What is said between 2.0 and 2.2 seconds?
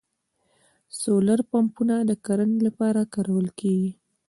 د